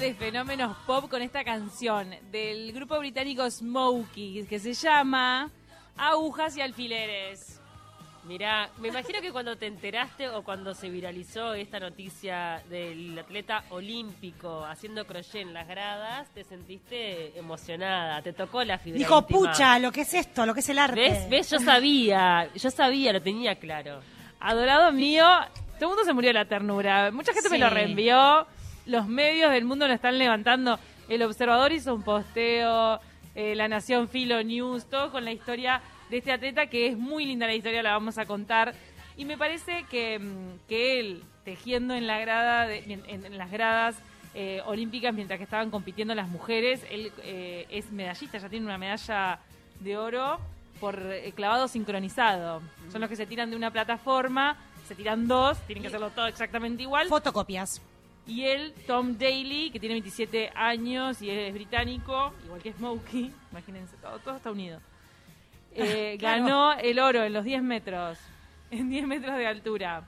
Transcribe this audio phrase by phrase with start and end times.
[0.00, 5.50] de fenómenos pop con esta canción del grupo británico Smokey que se llama
[5.94, 7.60] Agujas y Alfileres.
[8.24, 13.64] Mirá, me imagino que cuando te enteraste o cuando se viralizó esta noticia del atleta
[13.70, 19.38] olímpico haciendo crochet en las gradas, te sentiste emocionada, te tocó la fibra Dijo, íntima.
[19.38, 20.98] pucha, lo que es esto, lo que es el arte.
[20.98, 21.28] ¿Ves?
[21.28, 21.50] ¿Ves?
[21.50, 24.00] Yo sabía, yo sabía, lo tenía claro.
[24.38, 25.26] Adorado mío,
[25.78, 27.10] todo el mundo se murió de la ternura.
[27.10, 28.46] Mucha gente me lo reenvió.
[28.90, 30.76] Los medios del mundo lo están levantando.
[31.08, 32.98] El Observador hizo un posteo,
[33.36, 35.80] eh, La Nación Filo News, todo con la historia
[36.10, 38.74] de este atleta que es muy linda la historia, la vamos a contar.
[39.16, 43.52] Y me parece que, mm, que él, tejiendo en, la grada de- en, en las
[43.52, 43.96] gradas
[44.34, 48.78] eh, olímpicas mientras que estaban compitiendo las mujeres, él eh, es medallista, ya tiene una
[48.78, 49.38] medalla
[49.78, 50.40] de oro
[50.80, 52.60] por eh, clavado sincronizado.
[52.90, 56.26] Son los que se tiran de una plataforma, se tiran dos, tienen que hacerlo todo
[56.26, 57.06] exactamente igual.
[57.08, 57.80] Fotocopias.
[58.26, 63.96] Y él, Tom Daly, que tiene 27 años y es británico, igual que Smokey, imagínense,
[63.96, 64.80] todo, todo está unido.
[65.72, 66.42] Eh, Claro.
[66.42, 68.18] Ganó el oro en los 10 metros,
[68.72, 70.02] en 10 metros de altura.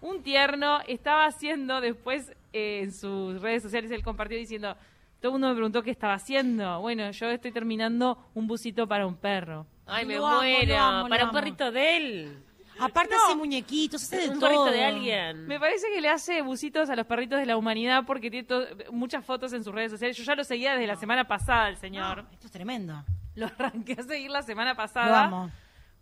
[0.00, 4.74] Un tierno estaba haciendo después eh, en sus redes sociales, él compartió diciendo,
[5.20, 6.80] todo el mundo me preguntó qué estaba haciendo.
[6.80, 9.66] Bueno, yo estoy terminando un busito para un perro.
[9.86, 10.66] Ay, me muero.
[10.74, 11.38] lo amo, lo Para un amo.
[11.38, 12.38] perrito de él.
[12.80, 14.48] Aparte hace muñequitos, hace de Un todo.
[14.64, 15.46] perrito de alguien.
[15.46, 18.46] Me parece que le hace busitos a los perritos de la humanidad porque tiene
[18.90, 20.16] muchas fotos en sus redes sociales.
[20.16, 22.24] Yo ya lo seguía desde la semana pasada, el señor.
[22.24, 23.04] No, esto es tremendo.
[23.36, 25.50] Lo arranqué a seguir la semana Lo pasada amo.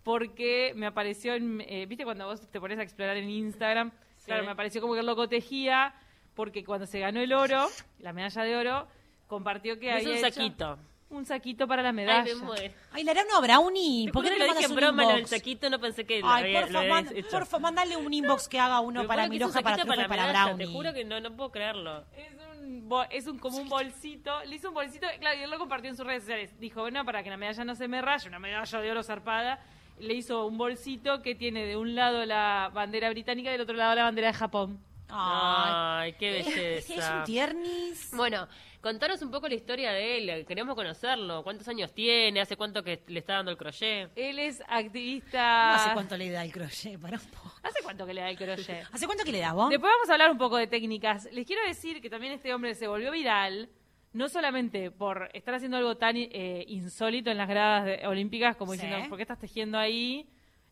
[0.02, 3.90] porque me apareció, en, eh, ¿viste cuando vos te pones a explorar en Instagram?
[4.24, 5.94] Claro, me apareció como que lo cotejía
[6.34, 8.88] porque cuando se ganó el oro, la medalla de oro,
[9.26, 10.78] compartió que Es había un hecho saquito.
[11.16, 12.34] Un saquito para la Ay, medalla.
[12.34, 12.74] me muero.
[12.92, 14.06] Ay, le hará una brownie.
[14.06, 15.30] Te ¿Por qué no le mandas en un broma inbox?
[15.30, 19.08] saquito, no pensé que Ay, porfa, man- porfa, mandale un inbox que haga uno Me
[19.08, 20.66] para juro que mi es un hoja, para trufa para medalla, brownie.
[20.66, 22.04] Te juro que no, no puedo creerlo.
[22.16, 25.50] Es un, bo- es un como un bolsito, le hizo un bolsito, claro, y él
[25.50, 26.58] lo compartió en sus redes sociales.
[26.58, 29.60] Dijo, bueno, para que la medalla no se me raye, una medalla de oro zarpada,
[29.98, 33.74] le hizo un bolsito que tiene de un lado la bandera británica y del otro
[33.76, 34.80] lado la bandera de Japón.
[35.14, 36.94] Ay, qué es, belleza.
[36.94, 38.10] es un tiernis.
[38.16, 38.48] Bueno,
[38.80, 40.46] contanos un poco la historia de él.
[40.46, 41.42] Queremos conocerlo.
[41.42, 42.40] ¿Cuántos años tiene?
[42.40, 44.10] ¿Hace cuánto que le está dando el crochet?
[44.16, 45.74] Él es No activista...
[45.74, 46.98] ¿Hace cuánto le da el crochet?
[47.00, 47.52] Para un poco.
[47.62, 48.86] ¿Hace cuánto que le da el crochet?
[48.92, 49.68] ¿Hace cuánto que le da vos?
[49.70, 51.28] Después vamos a hablar un poco de técnicas.
[51.32, 53.68] Les quiero decir que también este hombre se volvió viral,
[54.14, 58.72] no solamente por estar haciendo algo tan eh, insólito en las gradas de- olímpicas, como
[58.74, 58.80] Sí.
[58.80, 60.28] diciendo, ¿por qué estás tejiendo ahí?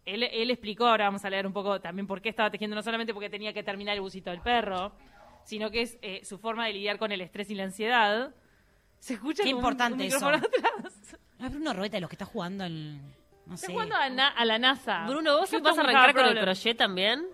[0.06, 2.82] Él, él explicó, ahora vamos a leer un poco también por qué estaba tejiendo, no
[2.82, 4.92] solamente porque tenía que terminar el busito del perro,
[5.44, 8.34] sino que es eh, su forma de lidiar con el estrés y la ansiedad.
[8.98, 10.16] Se escucha Qué como importante un eso.
[10.16, 10.46] micrófono
[10.82, 11.16] atrás.
[11.38, 12.98] No, es Bruno Roeta de los que está jugando el...
[13.46, 13.66] No sé.
[13.66, 15.06] Está jugando a, na- a la NASA.
[15.06, 17.26] Bruno, ¿vos vas a arrancar con el crochet también?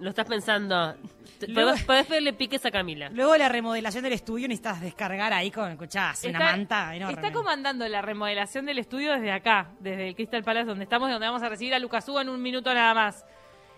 [0.00, 0.94] ¿Lo estás pensando?
[1.48, 3.08] Luego- Podés, podés pedirle piques a Camila.
[3.10, 6.96] Luego de la remodelación del estudio necesitas descargar ahí con, escuchá, hace una Está- manta
[6.96, 7.14] enorme.
[7.14, 11.12] Está comandando la remodelación del estudio desde acá, desde el Crystal Palace donde estamos, y
[11.12, 13.24] donde vamos a recibir a Lucas Hugo en un minuto nada más.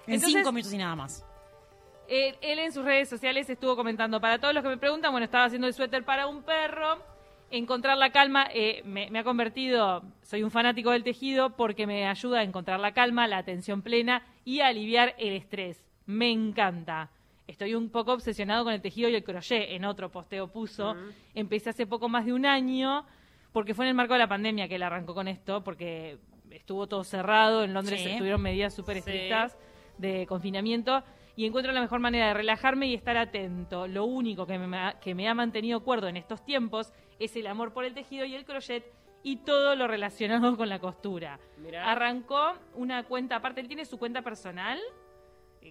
[0.06, 1.24] En Entonces, cinco minutos y nada más.
[2.08, 5.44] él en sus redes sociales estuvo comentando, para todos los que me preguntan, bueno, estaba
[5.44, 7.02] haciendo el suéter para un perro,
[7.50, 12.06] encontrar la calma, eh, me, me ha convertido, soy un fanático del tejido porque me
[12.08, 15.78] ayuda a encontrar la calma, la atención plena y a aliviar el estrés.
[16.06, 17.10] Me encanta.
[17.46, 19.70] Estoy un poco obsesionado con el tejido y el crochet.
[19.70, 20.94] En otro posteo puso.
[21.34, 23.04] Empecé hace poco más de un año
[23.52, 26.18] porque fue en el marco de la pandemia que él arrancó con esto, porque
[26.50, 27.64] estuvo todo cerrado.
[27.64, 28.08] En Londres Sí.
[28.10, 28.98] estuvieron medidas súper Sí.
[29.00, 29.58] estrictas
[29.98, 31.02] de confinamiento
[31.36, 33.86] y encuentro la mejor manera de relajarme y estar atento.
[33.86, 37.46] Lo único que me, ha- que me ha mantenido cuerdo en estos tiempos es el
[37.46, 38.84] amor por el tejido y el crochet
[39.22, 41.38] y todo lo relacionado con la costura.
[41.58, 41.90] Mirá.
[41.90, 44.80] Arrancó una cuenta, aparte él tiene su cuenta personal,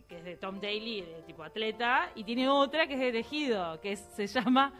[0.07, 3.79] que es de Tom Daly, de tipo atleta, y tiene otra que es de tejido,
[3.81, 4.73] que es- se llama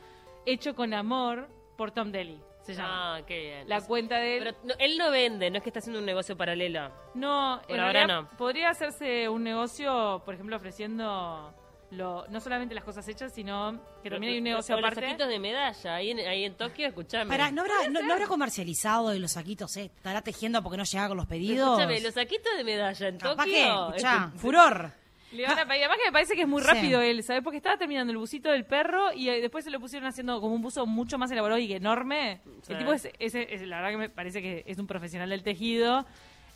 [0.45, 2.39] Hecho con Amor por Tom Daly.
[2.63, 3.16] Se llama.
[3.17, 3.69] Ah, qué bien.
[3.69, 4.44] la cuenta de él.
[4.44, 6.91] Pero no, él no vende, no es que está haciendo un negocio paralelo.
[7.16, 8.29] No, Por ahora no.
[8.38, 11.55] podría hacerse un negocio, por ejemplo, ofreciendo
[11.89, 15.07] lo, no solamente las cosas hechas, sino que también hay un negocio O los aparte.
[15.07, 17.29] saquitos de medalla, ahí en, ahí en Tokio, escuchame.
[17.29, 19.91] Pará, ¿no habrá, no, no habrá comercializado de los saquitos, eh?
[19.96, 21.67] ¿Estará tejiendo porque no llega con los pedidos?
[21.79, 23.53] Escúchame, los saquitos de medalla en Capaz Tokio.
[23.53, 24.91] que, escuchá, furor.
[25.31, 26.67] Le van a pedir- además que me parece que es muy Sí.
[26.67, 27.41] rápido él, ¿sabes?
[27.43, 30.53] Porque estaba terminando el busito del perro y eh, después se lo pusieron haciendo como
[30.55, 32.41] un buzo mucho más elaborado y enorme.
[32.63, 32.73] Sí.
[32.73, 35.43] El tipo es, es- es- la verdad que me parece que es un profesional del
[35.43, 36.05] tejido,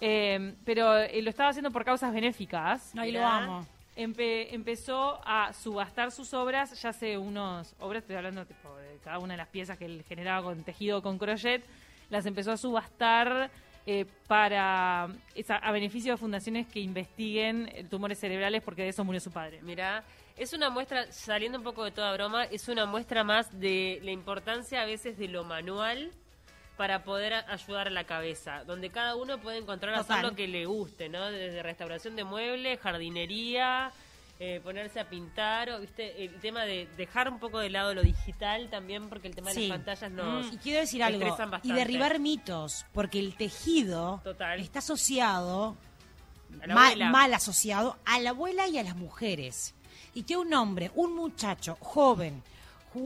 [0.01, 2.91] eh, pero eh, lo estaba haciendo por causas benéficas.
[2.97, 3.37] Ay, lo Mirá.
[3.37, 3.67] amo.
[3.95, 9.19] Empe- empezó a subastar sus obras, ya hace unos obras, estoy hablando tipo, de cada
[9.19, 11.63] una de las piezas que él generaba con tejido o con crochet,
[12.09, 13.49] las empezó a subastar
[13.87, 19.03] eh, para esa- a beneficio de fundaciones que investiguen eh, tumores cerebrales porque de eso
[19.03, 19.61] murió su padre.
[19.61, 20.03] Mirá,
[20.37, 24.11] es una muestra, saliendo un poco de toda broma, es una muestra más de la
[24.11, 26.11] importancia a veces de lo manual
[26.77, 30.65] para poder ayudar a la cabeza, donde cada uno puede encontrar hacer lo que le
[30.65, 31.31] guste, ¿no?
[31.31, 33.91] Desde restauración de muebles, jardinería,
[34.39, 36.23] eh, ponerse a pintar, o, ¿viste?
[36.25, 39.55] El tema de dejar un poco de lado lo digital también, porque el tema de
[39.55, 39.67] Sí.
[39.67, 44.59] las pantallas nos Y quiero decir algo, y derribar mitos, porque el tejido Total.
[44.59, 45.77] está asociado,
[46.61, 47.09] A la ma- abuela.
[47.11, 49.73] mal asociado, a la abuela y a las mujeres.
[50.13, 52.43] Y que un hombre, un muchacho joven,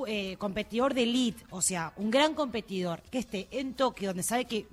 [0.08, 4.46] eh, competidor de elite, o sea, un gran competidor, que esté en Tokio, donde sabe
[4.46, 4.68] que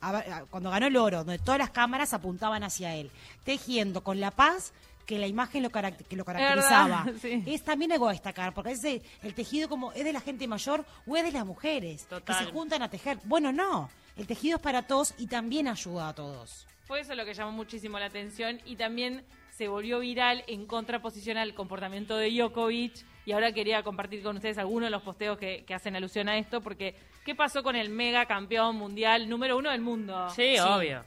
[0.00, 3.10] a ver, a- cuando ganó el oro, donde todas las cámaras apuntaban hacia él,
[3.44, 4.72] tejiendo con la paz
[5.08, 7.06] que la imagen lo caract- que lo caracterizaba.
[7.22, 7.42] sí.
[7.46, 10.84] Es también algo a destacar, porque veces el tejido como es de la gente mayor
[11.06, 13.18] o es de las mujeres que se juntan a tejer.
[13.24, 13.88] Bueno, no,
[14.18, 16.66] el tejido es para todos y también ayuda a todos.
[16.86, 21.38] Fue eso lo que llamó muchísimo la atención y también se volvió viral en contraposición
[21.38, 22.92] al comportamiento de Djokovic
[23.24, 26.36] y ahora quería compartir con ustedes algunos de los posteos que, que hacen alusión a
[26.36, 26.94] esto porque
[27.24, 30.28] ¿qué pasó con el mega campeón mundial número uno del mundo?
[30.30, 30.58] Sí, Sí.
[30.60, 31.02] obvio.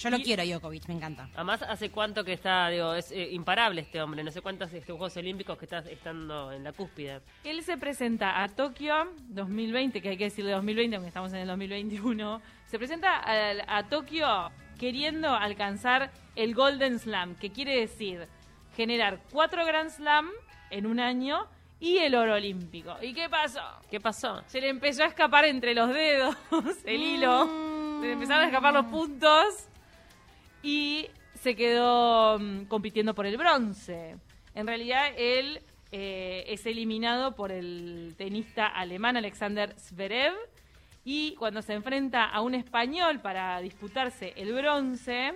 [0.00, 1.28] Yo lo Y- quiero, Djokovic, me encanta.
[1.34, 4.24] Además, hace cuánto que está, digo, es eh, imparable este hombre.
[4.24, 7.20] No sé cuántos este, Juegos Olímpicos que está estando en la cúspide.
[7.44, 11.48] Él se presenta a Tokio 2020, que hay que decirle 2020 aunque estamos en el
[11.48, 18.26] 2021, se presenta a, a Tokio queriendo alcanzar el Golden Slam, que quiere decir
[18.76, 20.30] generar cuatro Grand Slam
[20.70, 21.46] en un año
[21.80, 22.96] y el oro olímpico.
[23.02, 23.60] ¿Y qué pasó?
[23.90, 24.42] ¿Qué pasó?
[24.46, 26.34] Se le empezó a escapar entre los dedos
[26.86, 27.46] el hilo,
[28.00, 29.66] se le empezaron a escapar los puntos
[30.62, 34.16] y se quedó mm, compitiendo por el bronce.
[34.54, 35.60] En realidad él
[35.92, 40.34] eh, es eliminado por el tenista alemán Alexander Zverev
[41.04, 45.34] y cuando se enfrenta a un español para disputarse el bronce,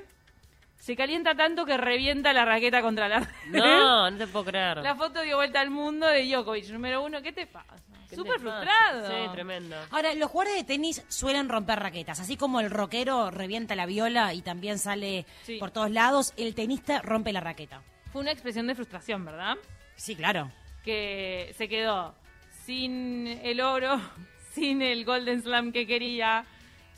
[0.77, 3.29] se calienta tanto que revienta la raqueta contra la red.
[3.51, 4.79] No, no te puedo creer.
[4.79, 7.23] La foto dio vuelta al mundo de Djokovic, número uno.
[7.23, 7.94] ¿Qué te pasa?
[8.15, 9.09] ¿Qué Súper frustrado.
[9.09, 9.77] Sí, tremendo.
[9.91, 14.33] Ahora, los jugadores de tenis suelen romper raquetas, así como el rockero revienta la viola
[14.35, 15.59] y también sale Sí.
[15.59, 17.83] por todos lados, el tenista rompe la raqueta.
[18.13, 19.57] Fue una expresión de frustración, ¿verdad?
[19.97, 20.51] Sí, claro.
[20.85, 22.15] Que se quedó
[22.65, 24.01] sin el oro,
[24.55, 26.45] sin el Golden Slam que quería,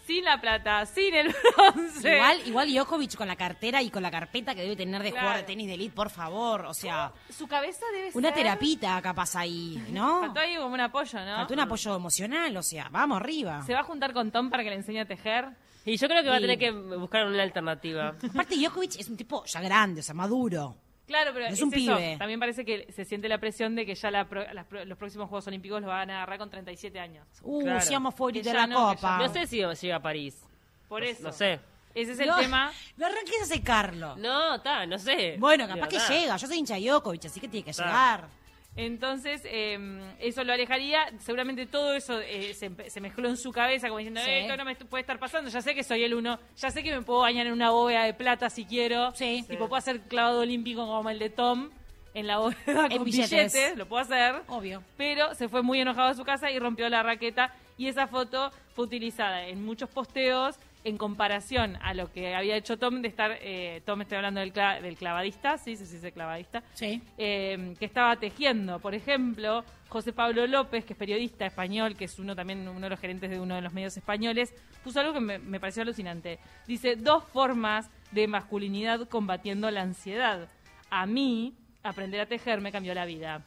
[0.06, 2.14] sin la plata, sin el bronce.
[2.14, 5.26] Igual, igual Djokovic con la cartera y con la carpeta que debe tener de Claro.
[5.26, 6.66] jugar de tenis de elite, por favor.
[6.66, 8.16] O sea, Su cabeza debe ser...
[8.16, 10.20] una terapita capaz ahí, ¿no?
[10.20, 11.36] Faltó ahí como un apoyo, ¿no?
[11.36, 13.62] Faltó un apoyo emocional, o sea, vamos arriba.
[13.66, 15.48] ¿Se va a juntar con Tom para que le enseñe a tejer?
[15.84, 18.14] Y yo creo que va a tener que buscar una alternativa.
[18.30, 20.76] Aparte, Djokovic es un tipo ya grande, o sea, maduro.
[21.06, 21.96] Claro, pero Es es, un eso.
[21.96, 22.16] pibe.
[22.18, 25.28] También parece que se siente la presión de que ya la pro- las los próximos
[25.28, 27.26] Juegos Olímpicos los van a agarrar con 37 años.
[27.42, 27.80] Uh, Claro.
[27.80, 29.18] seamos fuori Que de la no, copa.
[29.18, 30.42] No sé si llega a París.
[30.88, 31.22] Por No- eso.
[31.22, 31.60] No sé.
[31.94, 32.72] Ese es el No, tema.
[32.96, 34.16] No arranques a secarlo.
[34.16, 35.36] No, está, no sé.
[35.38, 36.36] Bueno, capaz que llega.
[36.36, 38.28] Yo soy hincha de Djokovic, así que tiene que llegar.
[38.76, 39.78] Entonces, eh,
[40.20, 41.06] eso lo alejaría.
[41.18, 44.30] Seguramente todo eso eh, se, mezcló en su cabeza, como diciendo, Sí.
[44.30, 45.50] "Eh, esto no me puede estar pasando.
[45.50, 46.38] Ya sé que soy el uno.
[46.56, 49.12] Ya sé que me puedo bañar en una bóveda de plata si quiero.
[49.14, 49.44] Sí.
[49.48, 51.70] Tipo, puedo hacer clavado olímpico como el de Tom
[52.14, 53.30] en la bóveda En con billetes.
[53.30, 53.76] billetes.
[53.78, 54.42] Lo puedo hacer.
[54.48, 54.82] Obvio.
[54.96, 57.54] Pero se fue muy enojado a su casa y rompió la raqueta.
[57.78, 60.56] Y esa foto fue utilizada en muchos posteos
[60.88, 64.52] en comparación a lo que había hecho Tom de estar, eh, Tom estoy hablando del,
[64.52, 67.02] cla- del clavadista, sí, sí, sí, sí, clavadista, Sí.
[67.18, 68.78] eh, que estaba tejiendo.
[68.78, 72.90] Por ejemplo, José Pablo López, que es periodista español, que es uno también uno de
[72.90, 76.38] los gerentes de uno de los medios españoles, puso algo que me, me pareció alucinante.
[76.68, 80.48] Dice, dos formas de masculinidad combatiendo la ansiedad.
[80.88, 83.42] A mí, aprender a tejer me cambió la vida.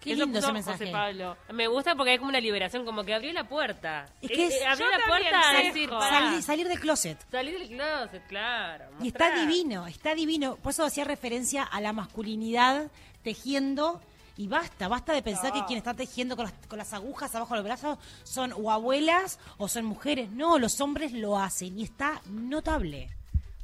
[0.00, 0.78] Qué Eso lindo puso ese mensaje.
[0.78, 1.36] José Pablo.
[1.52, 4.06] Me gusta porque hay como una liberación, como que abrió la puerta.
[4.22, 7.18] Es que es- abrió Yo la también puerta a decir, Salir, salir del closet.
[7.30, 8.84] salir del closet, claro.
[9.00, 10.56] Y está divino, está divino.
[10.56, 12.88] Por eso hacía referencia a la masculinidad
[13.24, 14.00] tejiendo.
[14.38, 17.54] Y basta, basta de pensar que quien está tejiendo con las, con las agujas abajo
[17.54, 20.30] del brazo son o abuelas o son mujeres.
[20.30, 23.08] No, los hombres lo hacen y está notable.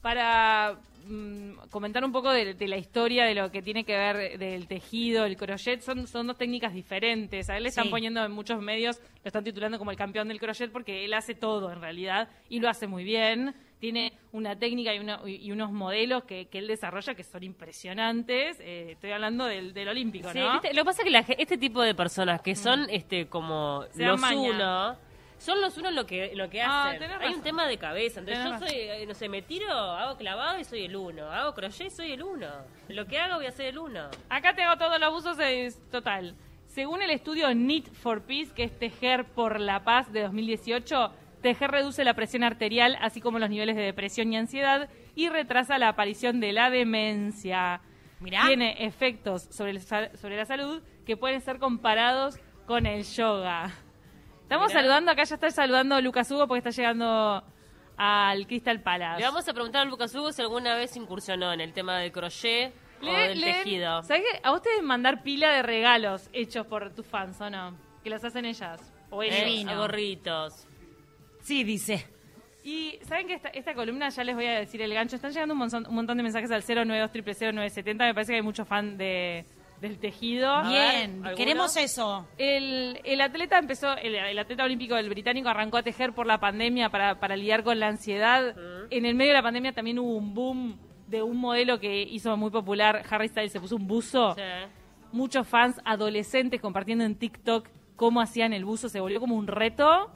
[0.01, 4.39] Para mm, comentar un poco de, de la historia de lo que tiene que ver
[4.39, 7.49] del tejido, el crochet, son, son dos técnicas diferentes.
[7.51, 7.91] A él le están Sí.
[7.91, 11.35] poniendo en muchos medios, lo están titulando como el campeón del crochet porque él hace
[11.35, 13.55] todo en realidad y lo hace muy bien.
[13.81, 18.59] Tiene una técnica y, una- y unos modelos que, que él desarrolla que son impresionantes.
[18.61, 20.53] Eh, estoy hablando del, del olímpico, Sí, ¿no?
[20.53, 20.73] ¿viste?
[20.73, 24.05] Lo que pasa es que la este tipo de personas que son este como Se
[24.05, 24.97] los uno,
[25.43, 27.03] son los uno lo que lo que Ah, hacen.
[27.21, 28.21] Hay un tema de cabeza.
[28.21, 31.31] Entonces Tenés yo soy, eh, no sé, me tiro, hago clavado y soy el uno.
[31.31, 32.49] Hago crochet, soy el uno.
[32.89, 34.09] Lo que hago voy a ser el uno.
[34.29, 36.37] Acá te hago todos los abusos, es total.
[36.69, 41.71] Según el estudio Knit for Peace, que es Tejer por la Paz de 2018, Tejer
[41.73, 45.89] reduce la presión arterial, así como los niveles de depresión y ansiedad, y retrasa la
[45.89, 47.81] aparición de la demencia.
[48.21, 48.47] Mirá.
[48.47, 53.73] Tiene efectos sobre, el sobre la salud que pueden ser comparados con el yoga.
[54.53, 54.81] Estamos Mirá.
[54.81, 57.43] saludando, acá ya está saludando Lucas Hugo porque está llegando
[57.97, 59.21] al Crystal Palace.
[59.21, 62.13] Le vamos a preguntar a Lucas Hugo si alguna vez incursionó en el tema del
[62.13, 64.03] crochet o del le- tejido.
[64.03, 64.41] ¿Sabes qué?
[64.43, 67.75] A vos te deben mandar pila de regalos hechos por tus fans, ¿o no?
[68.05, 68.93] Que los hacen ellas.
[69.09, 69.37] O ellos.
[69.39, 70.67] Eh, a gorritos.
[71.41, 72.07] Sí, dice.
[72.63, 75.55] Y saben que esta, esta columna, ya les voy a decir el gancho, están llegando
[75.55, 78.99] un montón, un montón de mensajes al 092 0970 me parece que hay muchos fan
[78.99, 79.47] de,
[79.83, 80.63] del tejido.
[80.63, 82.27] Bien, queremos eso.
[82.39, 86.39] El, el atleta empezó, el, el atleta olímpico del británico arrancó a tejer por la
[86.39, 88.55] pandemia para, para lidiar con la ansiedad.
[88.91, 92.35] En el medio de la pandemia también hubo un boom de un modelo que hizo
[92.37, 94.35] muy popular, Harry Styles se puso un buzo.
[94.35, 94.43] Sí.
[95.11, 100.11] Muchos fans adolescentes compartiendo en TikTok cómo hacían el buzo, se volvió como un reto.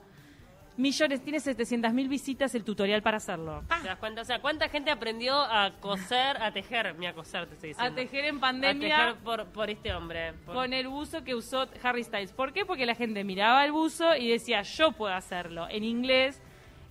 [0.77, 3.63] Millones, tiene 700 mil visitas el tutorial para hacerlo.
[3.83, 4.21] ¿Te das cuenta?
[4.21, 6.95] O sea, ¿cuánta gente aprendió a coser, a tejer?
[6.99, 7.95] Ni a coser, te estoy A diciendo.
[7.97, 10.35] tejer en A pandemia tejer por, por este hombre.
[10.45, 12.33] Por- con el buzo que usó Harry Styles.
[12.33, 12.67] ¿Por qué?
[12.67, 15.67] Porque la gente miraba el buzo y decía, yo puedo hacerlo.
[15.71, 16.43] En inglés,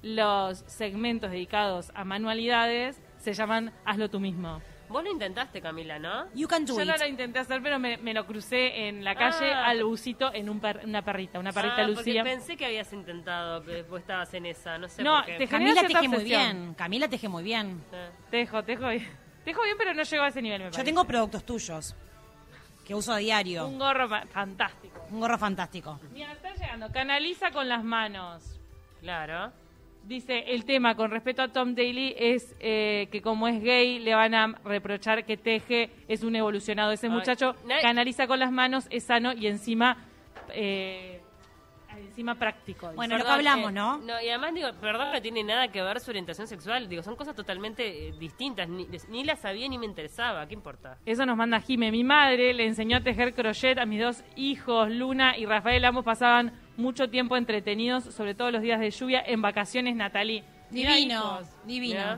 [0.01, 4.61] los segmentos dedicados a manualidades se llaman Hazlo tú mismo.
[4.89, 6.27] Vos lo intentaste, Camila, ¿no?
[6.35, 6.87] You can do Yo it.
[6.87, 9.67] no lo intenté hacer, pero me, me lo crucé en la calle Ah.
[9.69, 12.23] al busito en un per- una perrita, una perrita Ah, porque lucía.
[12.23, 15.37] pensé que habías intentado, que vos estabas en esa, no sé No, por qué.
[15.37, 16.73] te- Camila teje muy bien.
[16.75, 17.81] Camila teje muy bien.
[17.91, 17.97] Sí.
[18.31, 19.07] Tejo, tejo bien.
[19.43, 20.83] Tejo bien, pero no llegó a ese nivel, me Yo parece.
[20.85, 21.95] tengo productos tuyos
[22.85, 23.67] que uso a diario.
[23.67, 25.03] un gorro fa- fantástico.
[25.11, 25.99] Un gorro fantástico.
[26.13, 26.91] Mira, está llegando.
[26.91, 28.59] Canaliza con las manos.
[29.01, 29.51] Claro.
[30.05, 34.13] Dice, el tema con respecto a Tom Daly es eh, que como es gay le
[34.13, 36.91] van a reprochar que teje, es un evolucionado.
[36.91, 39.97] Ese Ay, muchacho nadie- canaliza con las manos, es sano y encima,
[40.53, 41.21] eh,
[41.97, 42.85] encima práctico.
[42.87, 42.95] dice.
[42.97, 43.97] Bueno, lo que hablamos, eh, ¿no?
[43.97, 46.87] No, y además digo, perdón, no tiene nada que ver su orientación sexual.
[46.87, 48.69] Digo, son cosas totalmente eh, distintas.
[48.69, 50.45] Ni, ni la sabía ni me interesaba.
[50.47, 50.99] ¿Qué importa?
[51.05, 51.91] Eso nos manda Jime.
[51.91, 55.83] Mi madre le enseñó a tejer crochet a mis dos hijos, Luna y Rafael.
[55.83, 60.43] Ambos pasaban mucho tiempo entretenidos, sobre todo los días de lluvia, en vacaciones, Natalí.
[60.69, 61.93] Divino, divino.
[61.95, 62.11] Mirá.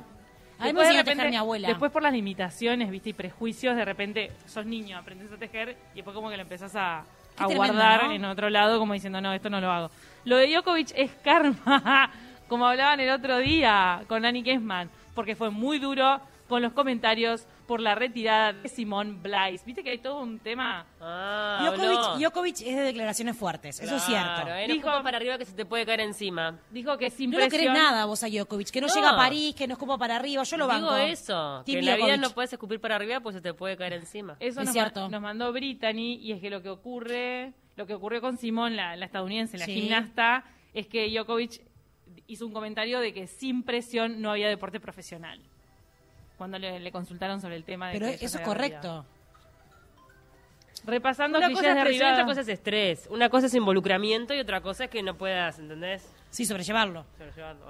[0.59, 1.67] A mí me Después, de enseñó a tejer repente- mi abuela.
[1.67, 5.97] Después por las limitaciones, viste, y prejuicios, de repente sos niño, aprendes a tejer y
[5.97, 7.03] después como que lo empezás a,
[7.37, 8.11] Qué a tremendo, guardar ¿no?
[8.13, 9.91] en otro lado como diciendo, no, esto no lo hago.
[10.25, 12.09] Lo de Djokovic es karma,
[12.47, 17.45] como hablaban el otro día con Annie Kessman, porque fue muy duro con los comentarios
[17.67, 19.65] por la retirada de Simón Blaise.
[19.65, 20.85] Viste que hay todo un tema...
[21.01, 21.73] Ah,
[22.17, 24.25] Djokovic, es de declaraciones fuertes, eso es cierto.
[24.43, 26.59] Claro, eh, no Dijo- para arriba que se te puede caer encima.
[26.71, 28.93] Dijo que sin No lo querés presión- nada vos a Djokovic, que no, No.
[28.93, 30.93] llega a París, que no escupa para arriba, yo lo banco.
[30.95, 33.53] Digo eso, que Team en la vida no puedes escupir para arriba pues se te
[33.53, 34.37] puede caer encima.
[34.39, 35.01] Eso Es nos, cierto.
[35.01, 38.75] ma- nos mandó Brittany y es que lo que ocurre, lo que ocurrió con Simón,
[38.77, 39.73] la, la estadounidense, la Sí.
[39.73, 41.61] gimnasta, es que Djokovic
[42.27, 45.39] hizo un comentario de que sin presión no había deporte profesional.
[46.37, 49.05] Cuando le, le consultaron sobre el tema de Pero que eso es había correcto.
[50.85, 53.07] Repasando Una clichés cosa es presión otra cosa es estrés.
[53.09, 56.13] Una cosa es involucramiento y otra cosa es que no puedas, ¿entendés?
[56.29, 57.05] Sí, sobrellevarlo.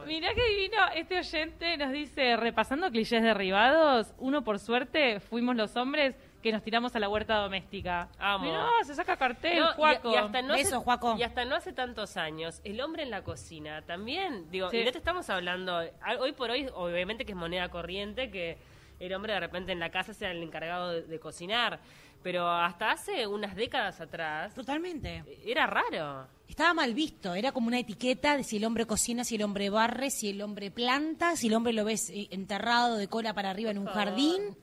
[0.06, 5.76] Mirá qué divino, este oyente nos dice, repasando clichés derribados, uno por suerte fuimos los
[5.78, 6.16] hombres
[6.48, 8.10] que nos tiramos a la huerta doméstica.
[8.18, 8.46] Amo.
[8.46, 10.12] Mirá, se saca cartel, No, y- Juaco.
[10.12, 11.16] y, hasta no hace, Besos, Juaco.
[11.18, 14.78] y hasta no hace tantos años, el hombre en la cocina también, digo, Sí.
[14.78, 15.78] y no te estamos hablando,
[16.20, 18.58] hoy por hoy, obviamente que es moneda corriente que
[19.00, 21.80] el hombre de repente en la casa sea el encargado de, de cocinar,
[22.24, 25.24] pero hasta hace unas décadas atrás Totalmente.
[25.46, 26.28] era raro.
[26.48, 29.70] Estaba mal visto, era como una etiqueta de si el hombre cocina, si el hombre
[29.70, 33.50] barre, si el hombre planta, si el hombre lo ves eh, enterrado de cola para
[33.50, 34.58] arriba en un jardín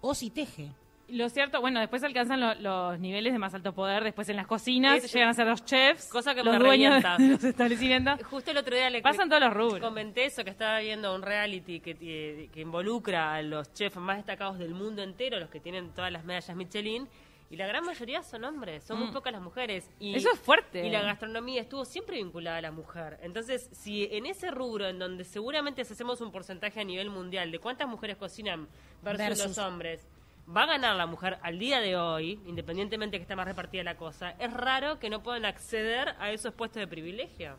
[0.00, 0.70] o si teje.
[1.12, 4.46] Lo cierto, bueno, después alcanzan lo- los niveles de más alto poder, después en las
[4.46, 7.16] cocinas Es- llegan a ser los chefs, Cosa que los me dueños revienta.
[7.16, 8.22] de los establecimientos.
[8.24, 9.80] Justo el otro día le Pasan todos los rubros.
[9.80, 14.16] Comenté eso, que estaba viendo un reality que, que, que involucra a los chefs más
[14.16, 17.08] destacados del mundo entero, los que tienen todas las medallas Michelin,
[17.52, 19.90] y la gran mayoría son hombres, son muy pocas las mujeres.
[19.98, 20.14] Y, Mm.
[20.14, 20.86] Eso es fuerte.
[20.86, 23.18] Y la gastronomía estuvo siempre vinculada a la mujer.
[23.22, 27.50] Entonces, si en ese rubro, en donde seguramente si hacemos un porcentaje a nivel mundial
[27.50, 28.68] de cuántas mujeres cocinan
[29.02, 29.46] versus, Versus.
[29.48, 30.06] los hombres,
[30.48, 33.82] va a ganar la mujer al día de hoy, independientemente de que esté más repartida
[33.84, 37.56] la cosa, es raro que no puedan acceder a esos puestos de privilegio.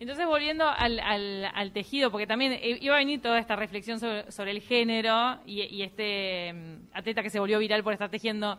[0.00, 4.50] Entonces, volviendo al, al- al tejido, porque también iba a venir toda esta reflexión sobre,
[4.50, 8.58] el género y, y este mm, atleta que se volvió viral por estar tejiendo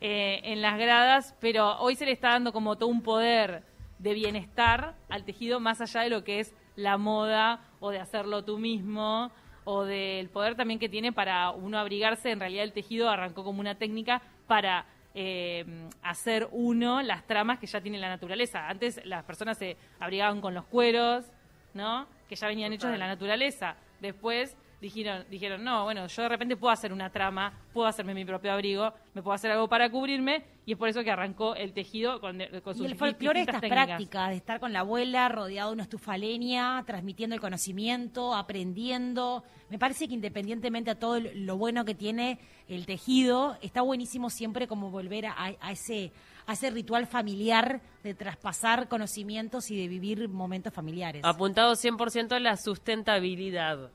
[0.00, 3.62] eh, en las gradas, pero hoy se le está dando como todo un poder
[3.98, 8.44] de bienestar al tejido más allá de lo que es la moda o de hacerlo
[8.44, 9.30] tú mismo
[9.70, 12.30] o del poder también que tiene para uno abrigarse.
[12.30, 15.66] En realidad el tejido arrancó como una técnica para eh,
[16.00, 18.66] hacer uno las tramas que ya tiene la naturaleza.
[18.66, 21.26] Antes las personas se abrigaban con los cueros,
[21.74, 22.06] ¿no?
[22.30, 23.76] Que ya venían hechos de la naturaleza.
[24.00, 28.24] Después dijeron, dijeron, no, bueno, yo de repente puedo hacer una trama, puedo hacerme mi
[28.24, 31.72] propio abrigo, me puedo hacer algo para cubrirme, y es por eso que arrancó el
[31.72, 33.86] tejido con, con sus Y el folclore, estas técnicas.
[33.86, 38.34] prácticas de estar con la abuela, rodeado de una estufa a leña, transmitiendo el conocimiento,
[38.34, 39.42] aprendiendo.
[39.70, 44.68] Me parece que independientemente a todo lo bueno que tiene el tejido, está buenísimo siempre
[44.68, 46.12] como volver a, a ese,
[46.46, 51.24] a ese ritual familiar de traspasar conocimientos y de vivir momentos familiares.
[51.24, 53.90] Apuntado 100% a la sustentabilidad.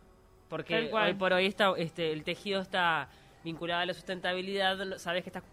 [0.54, 3.10] Porque hoy por hoy está, este, el tejido está
[3.44, 5.00] vinculado a la sustentabilidad.
[5.00, 5.44] Sabes que estás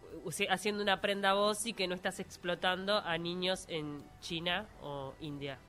[0.50, 5.58] haciendo una prenda vos y que no estás explotando a niños en China o India.